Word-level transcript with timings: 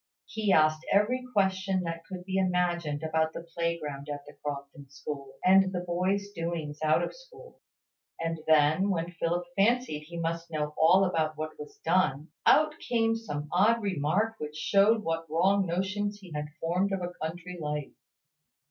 He 0.25 0.51
asked 0.51 0.83
every 0.91 1.23
question 1.31 1.83
that 1.83 2.03
could 2.05 2.25
be 2.25 2.39
imagined 2.39 3.03
about 3.03 3.33
the 3.33 3.43
playground 3.43 4.09
at 4.11 4.25
the 4.25 4.33
Crofton 4.33 4.89
school, 4.89 5.35
and 5.45 5.71
the 5.71 5.81
boys' 5.81 6.31
doings 6.31 6.79
out 6.83 7.03
of 7.03 7.13
school; 7.15 7.61
and 8.19 8.39
then, 8.47 8.89
when 8.89 9.11
Philip 9.11 9.45
fancied 9.55 10.05
he 10.07 10.17
must 10.19 10.49
know 10.49 10.73
all 10.75 11.05
about 11.05 11.37
what 11.37 11.51
was 11.59 11.77
done, 11.85 12.29
out 12.47 12.73
came 12.79 13.15
some 13.15 13.47
odd 13.51 13.79
remark 13.83 14.37
which 14.39 14.55
showed 14.55 15.03
what 15.03 15.29
wrong 15.29 15.67
notions 15.67 16.17
he 16.19 16.31
had 16.31 16.47
formed 16.59 16.91
of 16.91 17.03
a 17.03 17.13
country 17.23 17.59
life. 17.61 17.91